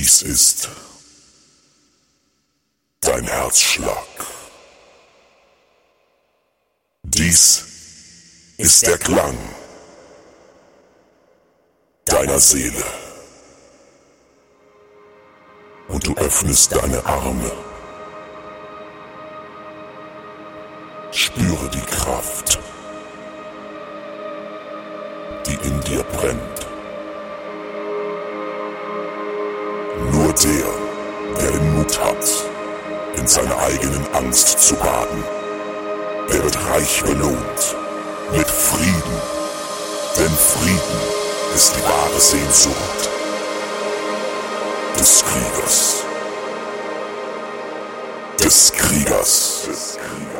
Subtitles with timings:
[0.00, 0.68] Dies ist
[3.02, 4.08] dein Herzschlag.
[7.02, 9.36] Dies ist der Klang
[12.06, 12.82] deiner Seele.
[15.88, 17.52] Und du öffnest deine Arme.
[21.12, 22.58] Spüre die Kraft,
[25.46, 26.59] die in dir brennt.
[29.98, 32.24] Nur der, der den Mut hat,
[33.16, 35.24] in seiner eigenen Angst zu baden,
[36.32, 37.76] der wird reich belohnt
[38.32, 39.20] mit Frieden.
[40.16, 41.00] Denn Frieden
[41.54, 43.10] ist die wahre Sehnsucht
[44.98, 46.04] des Kriegers.
[48.38, 49.62] Des Kriegers.
[49.66, 50.39] Des Kriegers.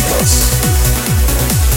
[0.00, 1.69] Des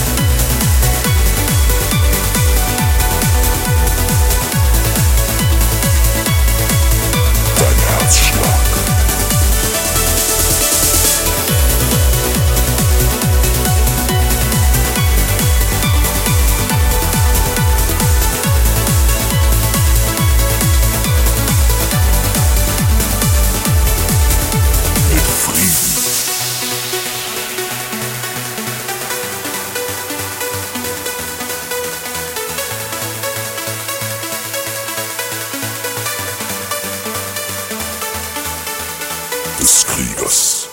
[39.64, 40.68] Des Kriegers.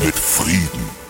[0.00, 1.01] Mit Frieden.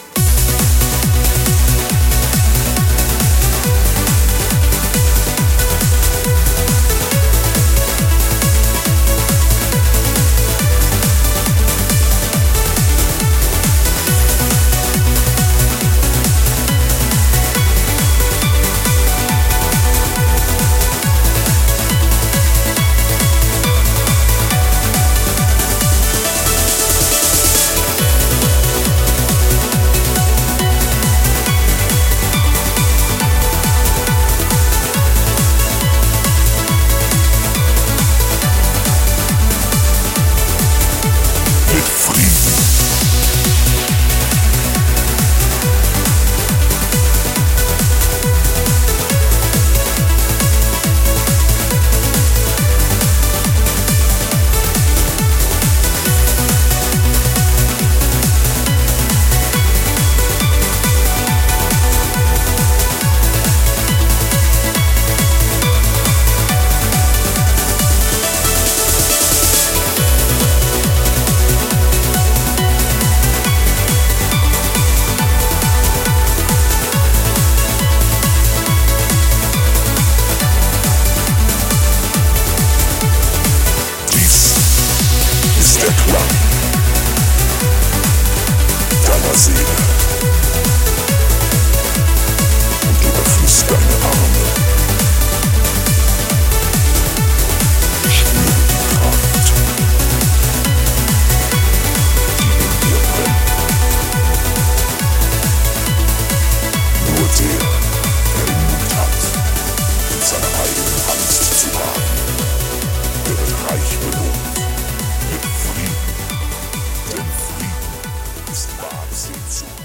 [119.13, 119.82] Sense.